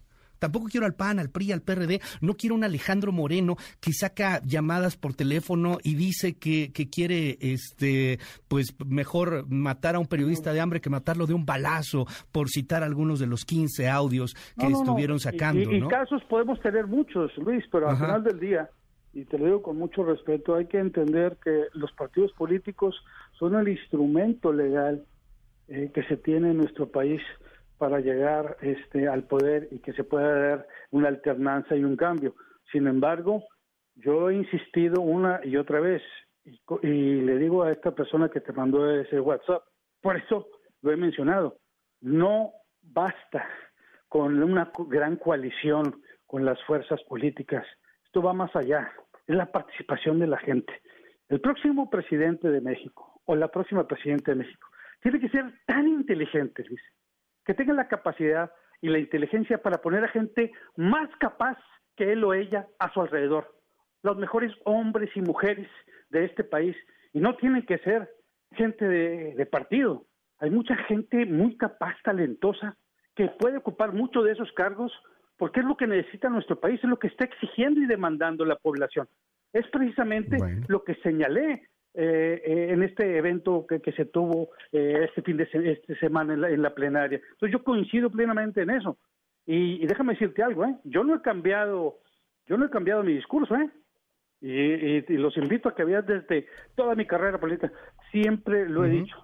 Tampoco 0.42 0.66
quiero 0.68 0.86
al 0.86 0.94
PAN, 0.94 1.20
al 1.20 1.30
PRI, 1.30 1.52
al 1.52 1.62
PRD. 1.62 2.00
No 2.20 2.34
quiero 2.34 2.56
un 2.56 2.64
Alejandro 2.64 3.12
Moreno 3.12 3.54
que 3.80 3.92
saca 3.92 4.42
llamadas 4.42 4.96
por 4.96 5.14
teléfono 5.14 5.78
y 5.84 5.94
dice 5.94 6.34
que, 6.34 6.72
que 6.72 6.90
quiere, 6.90 7.38
este, 7.40 8.18
pues 8.48 8.74
mejor 8.84 9.46
matar 9.48 9.94
a 9.94 10.00
un 10.00 10.08
periodista 10.08 10.52
de 10.52 10.60
hambre 10.60 10.80
que 10.80 10.90
matarlo 10.90 11.28
de 11.28 11.34
un 11.34 11.46
balazo, 11.46 12.06
por 12.32 12.48
citar 12.48 12.82
algunos 12.82 13.20
de 13.20 13.28
los 13.28 13.44
15 13.44 13.88
audios 13.88 14.34
que 14.58 14.66
estuvieron 14.66 15.20
sacando. 15.20 15.72
Y, 15.72 15.80
casos 15.86 16.24
podemos 16.24 16.60
tener 16.60 16.88
muchos, 16.88 17.30
Luis, 17.36 17.64
pero 17.70 17.88
al 17.88 17.96
final 17.96 18.24
del 18.24 18.40
día, 18.40 18.68
y 19.12 19.24
te 19.24 19.38
lo 19.38 19.44
digo 19.44 19.62
con 19.62 19.76
mucho 19.76 20.02
respeto, 20.04 20.56
hay 20.56 20.66
que 20.66 20.80
entender 20.80 21.36
que 21.44 21.66
los 21.74 21.92
partidos 21.92 22.32
políticos 22.32 22.96
son 23.38 23.54
el 23.54 23.68
instrumento 23.68 24.52
legal 24.52 25.04
eh, 25.68 25.92
que 25.94 26.02
se 26.02 26.16
tiene 26.16 26.50
en 26.50 26.56
nuestro 26.56 26.88
país 26.88 27.22
para 27.82 27.98
llegar 27.98 28.58
este, 28.60 29.08
al 29.08 29.24
poder 29.24 29.66
y 29.72 29.80
que 29.80 29.92
se 29.92 30.04
pueda 30.04 30.50
dar 30.50 30.68
una 30.92 31.08
alternancia 31.08 31.76
y 31.76 31.82
un 31.82 31.96
cambio. 31.96 32.36
Sin 32.70 32.86
embargo, 32.86 33.42
yo 33.96 34.30
he 34.30 34.36
insistido 34.36 35.00
una 35.00 35.40
y 35.42 35.56
otra 35.56 35.80
vez 35.80 36.00
y, 36.44 37.20
le 37.22 37.38
digo 37.38 37.64
a 37.64 37.72
esta 37.72 37.92
persona 37.92 38.28
que 38.28 38.40
te 38.40 38.52
mandó 38.52 38.88
ese 38.88 39.18
WhatsApp, 39.18 39.64
por 40.00 40.16
eso 40.16 40.46
lo 40.82 40.92
he 40.92 40.96
mencionado, 40.96 41.56
no 42.00 42.52
basta 42.82 43.48
con 44.08 44.40
una 44.40 44.70
gran 44.86 45.16
coalición 45.16 46.02
con 46.24 46.44
las 46.44 46.62
fuerzas 46.62 47.02
políticas, 47.08 47.66
esto 48.04 48.22
va 48.22 48.32
más 48.32 48.54
allá, 48.54 48.92
es 49.26 49.34
la 49.34 49.46
participación 49.46 50.20
de 50.20 50.28
la 50.28 50.38
gente. 50.38 50.72
El 51.28 51.40
próximo 51.40 51.90
presidente 51.90 52.48
de 52.48 52.60
México 52.60 53.20
o 53.24 53.34
la 53.34 53.48
próxima 53.48 53.88
presidenta 53.88 54.30
de 54.30 54.36
México 54.36 54.68
tiene 55.00 55.18
que 55.18 55.30
ser 55.30 55.52
tan 55.66 55.88
inteligente, 55.88 56.62
dice, 56.62 56.84
que 57.44 57.54
tengan 57.54 57.76
la 57.76 57.88
capacidad 57.88 58.52
y 58.80 58.88
la 58.88 58.98
inteligencia 58.98 59.58
para 59.58 59.80
poner 59.80 60.04
a 60.04 60.08
gente 60.08 60.52
más 60.76 61.08
capaz 61.18 61.58
que 61.96 62.12
él 62.12 62.24
o 62.24 62.34
ella 62.34 62.66
a 62.78 62.92
su 62.92 63.00
alrededor. 63.00 63.54
Los 64.02 64.16
mejores 64.16 64.52
hombres 64.64 65.10
y 65.14 65.20
mujeres 65.20 65.68
de 66.10 66.24
este 66.24 66.44
país. 66.44 66.76
Y 67.12 67.20
no 67.20 67.36
tienen 67.36 67.64
que 67.64 67.78
ser 67.78 68.08
gente 68.52 68.86
de, 68.86 69.46
partido. 69.46 70.04
Hay 70.38 70.50
mucha 70.50 70.76
gente 70.88 71.26
muy 71.26 71.56
capaz, 71.56 71.94
talentosa, 72.02 72.76
que 73.14 73.28
puede 73.38 73.58
ocupar 73.58 73.92
mucho 73.92 74.22
de 74.22 74.32
esos 74.32 74.50
cargos 74.52 74.92
porque 75.36 75.60
es 75.60 75.66
lo 75.66 75.76
que 75.76 75.86
necesita 75.86 76.28
nuestro 76.28 76.60
país, 76.60 76.80
es 76.82 76.88
lo 76.88 76.98
que 76.98 77.08
está 77.08 77.24
exigiendo 77.24 77.80
y 77.80 77.86
demandando 77.86 78.44
la 78.44 78.56
población. 78.56 79.08
Es 79.52 79.66
precisamente 79.68 80.36
lo 80.68 80.84
que 80.84 80.94
señalé 80.96 81.68
eh, 81.94 82.40
eh, 82.42 82.68
en 82.70 82.82
este 82.82 83.18
evento 83.18 83.66
que, 83.66 83.92
se 83.92 84.06
tuvo 84.06 84.48
eh, 84.72 85.04
este 85.06 85.20
fin 85.20 85.36
de 85.36 85.46
esta 85.52 85.94
semana 85.96 86.32
en 86.32 86.62
la, 86.62 86.74
plenaria. 86.74 87.20
Entonces 87.32 87.52
yo 87.52 87.62
coincido 87.62 88.08
plenamente 88.08 88.62
en 88.62 88.70
eso. 88.70 88.96
Y, 89.44 89.84
déjame 89.86 90.14
decirte 90.14 90.42
algo, 90.42 90.64
¿eh? 90.64 90.74
Yo 90.84 91.04
no 91.04 91.16
he 91.16 91.20
cambiado, 91.20 91.98
yo 92.46 92.56
no 92.56 92.64
he 92.64 92.70
cambiado 92.70 93.02
mi 93.02 93.12
discurso, 93.12 93.54
¿eh? 93.56 93.68
Y, 94.40 95.00
los 95.18 95.36
invito 95.36 95.68
a 95.68 95.74
que 95.74 95.84
vean 95.84 96.06
desde 96.06 96.46
toda 96.76 96.94
mi 96.94 97.06
carrera 97.06 97.38
política, 97.38 97.70
siempre 98.10 98.68
lo 98.68 98.84
he 98.84 98.88
dicho, 98.88 99.16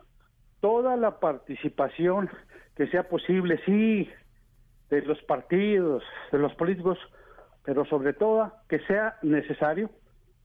toda 0.60 0.96
la 0.96 1.20
participación 1.20 2.28
que 2.76 2.86
sea 2.88 3.08
posible, 3.08 3.60
sí, 3.64 4.10
de 4.90 5.02
los 5.02 5.22
partidos, 5.22 6.02
de 6.30 6.38
los 6.38 6.54
políticos, 6.54 6.98
pero 7.64 7.86
sobre 7.86 8.12
todo 8.12 8.52
que 8.68 8.80
sea 8.80 9.16
necesario 9.22 9.90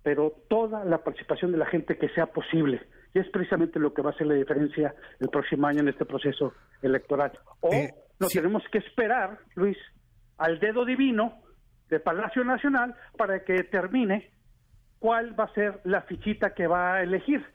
pero 0.03 0.33
toda 0.50 0.83
la 0.83 1.03
participación 1.03 1.51
de 1.53 1.57
la 1.57 1.65
gente 1.65 1.98
que 1.98 2.10
sea 2.10 2.27
posible. 2.27 2.81
Y 3.13 3.19
es 3.19 3.29
precisamente 3.29 3.79
lo 3.79 3.93
que 3.93 4.01
va 4.01 4.10
a 4.10 4.13
hacer 4.13 4.27
la 4.27 4.33
diferencia 4.33 4.93
el 5.19 5.29
próximo 5.29 5.67
año 5.67 5.79
en 5.79 5.88
este 5.88 6.05
proceso 6.05 6.53
electoral. 6.81 7.31
O 7.62 7.72
eh, 7.72 7.93
nos 8.19 8.33
tenemos 8.33 8.63
que 8.72 8.79
esperar, 8.79 9.39
Luis, 9.55 9.77
al 10.38 10.60
dedo 10.60 10.83
divino 10.83 11.41
del 11.89 12.01
Palacio 12.01 12.43
Nacional 12.43 12.95
para 13.17 13.43
que 13.43 13.53
determine 13.53 14.31
cuál 15.00 15.39
va 15.39 15.45
a 15.45 15.53
ser 15.53 15.79
la 15.86 16.01
fichita 16.01 16.53
que 16.53 16.67
va 16.67 16.95
a 16.95 17.03
elegir. 17.03 17.45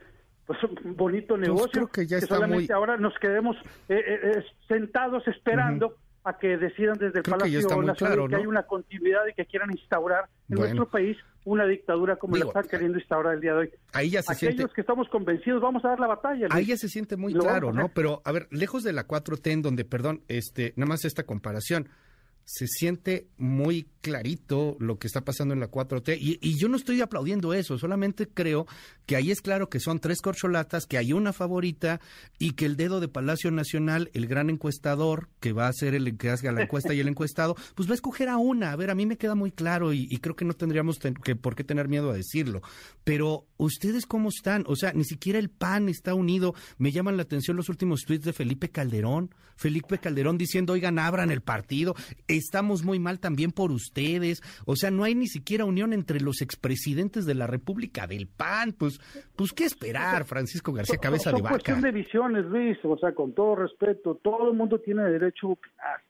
Pues 0.47 0.59
un 0.65 0.97
bonito 0.97 1.35
pues 1.35 1.49
negocio. 1.49 1.71
creo 1.73 1.89
que 1.89 2.07
ya 2.07 2.21
solamente 2.21 2.73
ahora 2.73 2.97
nos 2.97 3.15
quedemos 3.19 3.57
eh, 3.89 3.99
eh, 3.99 4.45
sentados 4.67 5.27
esperando 5.29 5.97
a 6.25 6.39
que 6.39 6.57
decidan 6.57 6.99
desde 6.99 7.19
el 7.19 7.25
Palacio 7.25 7.83
Nacional 7.83 8.29
que 8.29 8.37
hay 8.37 8.47
una 8.47 8.65
continuidad 8.65 9.27
y 9.27 9.35
que 9.35 9.47
quieran 9.47 9.71
instaurar 9.71 10.29
en 10.49 10.57
nuestro 10.57 10.89
país 10.89 11.17
una 11.45 11.67
dictadura 11.67 12.17
como 12.17 12.37
la 12.37 12.47
están 12.47 12.69
queriendo 12.69 12.99
instaurar 12.99 13.35
el 13.35 13.41
día 13.41 13.53
de 13.55 13.59
hoy. 13.59 13.71
Ahí 13.93 14.11
ya 14.11 14.23
se 14.23 14.33
Aquellos 14.33 14.73
que 14.73 14.83
estamos 14.83 15.09
convencidos 15.09 15.63
vamos 15.63 15.85
a 15.85 15.89
dar 15.89 16.01
la 16.01 16.09
batalla. 16.09 16.49
Ahí 16.51 16.67
ya 16.67 16.77
se 16.77 16.89
siente 16.89 17.17
muy 17.17 17.33
claro, 17.33 17.73
¿no? 17.73 17.89
Pero 17.89 18.21
a 18.25 18.33
ver, 18.33 18.49
lejos 18.51 18.83
de 18.83 18.93
la 18.93 19.07
4T 19.07 19.51
en 19.51 19.63
donde, 19.63 19.85
perdón, 19.85 20.23
este, 20.29 20.75
nada 20.77 20.89
más 20.89 21.05
esta 21.05 21.25
comparación 21.25 21.89
se 22.51 22.67
siente 22.67 23.29
muy 23.37 23.91
clarito 24.01 24.75
lo 24.81 24.99
que 24.99 25.07
está 25.07 25.23
pasando 25.23 25.53
en 25.53 25.61
la 25.61 25.71
4T. 25.71 26.17
Y, 26.19 26.57
yo 26.57 26.69
no 26.69 26.79
estoy 26.79 27.03
aplaudiendo 27.03 27.53
eso, 27.53 27.77
solamente 27.77 28.27
creo 28.27 28.67
que 29.05 29.17
ahí 29.17 29.31
es 29.31 29.43
claro 29.43 29.69
que 29.69 29.81
son 29.81 30.01
tres 30.01 30.23
corcholatas, 30.23 30.87
que 30.87 30.97
hay 30.97 31.13
una 31.13 31.35
favorita 31.35 32.01
y 32.39 32.53
que 32.53 32.65
el 32.65 32.79
dedo 32.79 33.01
de 33.01 33.09
Palacio 33.09 33.51
Nacional, 33.51 34.11
el 34.15 34.27
gran 34.27 34.49
encuestador, 34.49 35.29
que 35.41 35.53
va 35.53 35.69
a 35.69 35.73
ser 35.75 35.95
el 35.95 36.17
que 36.17 36.31
haga 36.31 36.53
la 36.53 36.63
encuesta 36.63 36.95
y 36.95 37.01
el 37.01 37.09
encuestado, 37.09 37.55
pues 37.75 37.87
va 37.87 37.93
a 37.93 37.97
escoger 37.97 38.31
a 38.31 38.39
una. 38.39 38.73
A 38.73 38.77
ver, 38.77 38.91
a 38.91 38.95
mí 38.95 39.05
me 39.05 39.19
queda 39.19 39.35
muy 39.35 39.53
claro 39.53 39.93
y, 39.93 40.09
creo 40.19 40.35
que 40.35 40.47
no 40.47 40.55
tendríamos 40.55 40.99
que 40.99 41.37
por 41.37 41.55
qué 41.55 41.65
tener 41.65 41.87
miedo 41.87 42.11
a 42.11 42.15
decirlo. 42.15 42.63
Pero, 43.05 43.47
¿ustedes 43.59 44.07
cómo 44.07 44.31
están? 44.31 44.65
O 44.67 44.75
sea, 44.75 44.95
ni 44.95 45.05
siquiera 45.05 45.39
el 45.39 45.51
PAN 45.51 45.91
está 45.91 46.15
unido. 46.15 46.55
Me 46.79 46.93
llaman 46.93 47.19
la 47.19 47.25
atención 47.25 47.59
los 47.59 47.69
últimos 47.69 48.05
tweets 48.07 48.25
de 48.25 48.33
Felipe 48.33 48.71
Calderón. 48.71 49.35
Felipe 49.57 49.99
Calderón 49.99 50.39
diciendo, 50.39 50.73
oigan, 50.73 50.99
abran 50.99 51.31
el 51.31 51.43
partido 51.43 51.97
estamos 52.39 52.85
muy 52.85 52.99
mal 52.99 53.21
también 53.21 53.53
por 53.53 53.71
ustedes. 53.71 54.41
O 54.67 54.77
sea, 54.77 54.91
no 54.91 55.05
hay 55.05 55.15
ni 55.15 55.27
siquiera 55.27 55.65
unión 55.65 55.93
entre 55.93 56.21
los 56.21 56.41
expresidentes 56.41 57.27
de 57.27 57.35
la 57.35 57.47
República 57.47 58.07
del 58.07 58.27
PAN. 58.27 58.73
Pues, 58.73 58.99
pues 59.37 59.53
¿qué 59.53 59.65
esperar, 59.65 60.25
Francisco 60.25 60.73
García 60.73 60.99
Cabeza 60.99 61.31
de 61.31 61.43
Vaca? 61.43 61.51
cuestión 61.55 61.81
de 61.81 61.93
visiones, 61.93 62.45
Luis. 62.47 62.79
O 62.85 62.97
sea, 62.99 63.13
con 63.13 63.35
todo 63.35 63.57
respeto, 63.57 64.15
todo 64.23 64.51
el 64.51 64.57
mundo 64.57 64.81
tiene 64.81 65.05
derecho 65.05 65.49
a 65.49 65.53
opinar. 65.53 66.01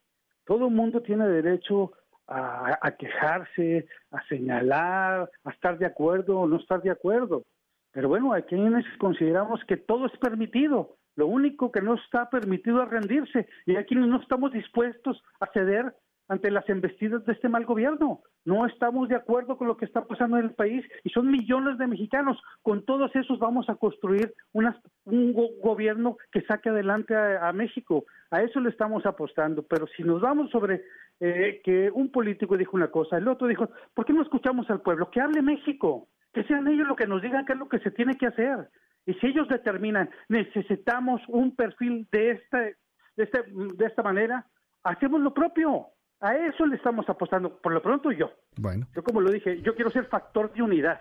Todo 0.45 0.69
el 0.69 0.75
mundo 0.75 1.03
tiene 1.03 1.27
derecho 1.29 1.93
a, 2.27 2.79
a 2.81 2.91
quejarse, 2.93 3.87
a 4.11 4.23
señalar, 4.29 5.31
a 5.45 5.51
estar 5.51 5.79
de 5.79 5.87
acuerdo 5.87 6.41
o 6.41 6.47
no 6.47 6.57
estar 6.57 6.81
de 6.83 6.91
acuerdo. 6.91 7.45
Pero 7.93 8.09
bueno, 8.09 8.33
aquí 8.33 8.57
consideramos 8.99 9.61
que 9.67 9.77
todo 9.77 10.07
es 10.07 10.17
permitido. 10.19 10.97
Lo 11.17 11.27
único 11.27 11.73
que 11.73 11.81
no 11.81 11.95
está 11.95 12.31
permitido 12.31 12.81
es 12.83 12.91
rendirse. 12.91 13.49
Y 13.67 13.75
aquí 13.75 13.97
no 13.97 14.21
estamos 14.21 14.53
dispuestos 14.53 15.21
a 15.41 15.47
ceder 15.53 15.93
ante 16.29 16.51
las 16.51 16.69
embestidas 16.69 17.25
de 17.25 17.33
este 17.33 17.49
mal 17.49 17.65
gobierno. 17.65 18.21
No 18.45 18.67
estamos 18.67 19.09
de 19.09 19.17
acuerdo 19.17 19.57
con 19.57 19.67
lo 19.67 19.77
que 19.77 19.87
está 19.87 20.07
pasando 20.07 20.39
en 20.39 20.45
el 20.45 20.53
país 20.53 20.85
y 21.05 21.11
son 21.11 21.31
millones 21.31 21.79
de 21.79 21.87
mexicanos. 21.87 22.41
Con 22.63 22.85
todos 22.85 23.15
esos 23.17 23.39
vamos 23.39 23.69
a 23.69 23.77
construir 23.77 24.35
un 24.53 25.35
gobierno 25.63 26.19
que 26.31 26.43
saque 26.43 26.69
adelante 26.69 27.15
a, 27.17 27.53
México. 27.53 28.05
A 28.31 28.43
eso 28.43 28.61
le 28.61 28.71
estamos 28.71 29.07
apostando. 29.07 29.63
Pero 29.63 29.87
si 29.97 30.03
nos 30.03 30.21
vamos 30.21 30.51
sobre 30.51 30.85
eh, 31.21 31.61
que 31.65 31.91
un 31.91 32.11
político 32.11 32.57
dijo 32.57 32.77
una 32.77 32.91
cosa, 32.91 33.17
el 33.17 33.29
otro 33.29 33.47
dijo, 33.47 33.71
¿por 33.95 34.05
qué 34.05 34.13
no 34.13 34.23
escuchamos 34.23 34.69
al 34.71 34.83
pueblo? 34.83 35.11
Que 35.11 35.21
hable 35.21 35.43
México, 35.43 36.09
que 36.33 36.45
sean 36.45 36.69
ellos 36.69 36.87
los 36.87 36.97
que 36.97 37.07
nos 37.07 37.23
digan 37.23 37.47
qué 37.47 37.55
es 37.55 37.59
lo 37.59 37.69
que 37.69 37.81
se 37.81 37.91
tiene 37.91 38.17
que 38.17 38.27
hacer. 38.27 38.69
Y 39.07 39.15
si 39.15 39.29
ellos 39.29 39.49
determinan, 39.49 40.11
necesitamos 40.29 41.23
un 41.29 41.57
perfil 41.57 42.07
de 42.13 42.33
esta, 42.33 42.59
de, 42.59 42.75
este, 43.17 43.45
de 43.51 43.87
esta 43.87 44.03
manera, 44.03 44.47
hacemos 44.85 45.23
lo 45.23 45.33
propio 45.33 45.89
a 46.21 46.35
eso 46.35 46.67
le 46.67 46.77
estamos 46.77 47.09
apostando, 47.09 47.57
por 47.61 47.73
lo 47.73 47.81
pronto 47.81 48.11
yo. 48.11 48.31
Bueno. 48.57 48.87
Yo 48.95 49.03
como 49.03 49.21
lo 49.21 49.31
dije, 49.31 49.61
yo 49.63 49.75
quiero 49.75 49.91
ser 49.91 50.07
factor 50.07 50.53
de 50.53 50.63
unidad. 50.63 51.01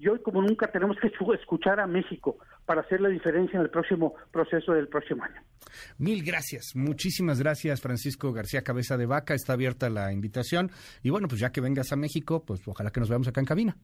Y 0.00 0.08
hoy 0.08 0.20
como 0.20 0.42
nunca 0.42 0.66
tenemos 0.66 0.96
que 1.00 1.12
escuchar 1.34 1.78
a 1.78 1.86
México 1.86 2.38
para 2.66 2.80
hacer 2.80 3.00
la 3.00 3.08
diferencia 3.08 3.56
en 3.56 3.62
el 3.62 3.70
próximo 3.70 4.14
proceso 4.32 4.72
del 4.72 4.88
próximo 4.88 5.22
año. 5.22 5.40
Mil 5.96 6.24
gracias, 6.24 6.72
muchísimas 6.74 7.38
gracias 7.40 7.80
Francisco 7.80 8.32
García 8.32 8.62
Cabeza 8.62 8.96
de 8.96 9.06
Vaca, 9.06 9.32
está 9.32 9.52
abierta 9.52 9.88
la 9.88 10.12
invitación 10.12 10.72
y 11.04 11.10
bueno, 11.10 11.28
pues 11.28 11.40
ya 11.40 11.52
que 11.52 11.60
vengas 11.60 11.92
a 11.92 11.96
México, 11.96 12.42
pues 12.44 12.66
ojalá 12.66 12.90
que 12.90 12.98
nos 12.98 13.10
veamos 13.10 13.28
acá 13.28 13.38
en 13.38 13.46
cabina. 13.46 13.76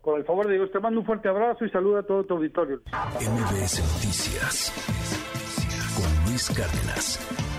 Con 0.00 0.18
el 0.18 0.24
favor 0.24 0.48
de 0.48 0.54
Dios, 0.54 0.72
te 0.72 0.80
mando 0.80 1.00
un 1.00 1.06
fuerte 1.06 1.28
abrazo 1.28 1.66
y 1.66 1.68
saluda 1.68 2.00
a 2.00 2.02
todo 2.04 2.24
tu 2.24 2.32
auditorio. 2.32 2.80
MBS 3.20 3.78
Noticias 3.94 4.72
con 5.94 6.30
Luis 6.30 6.48
Cárdenas. 6.48 7.51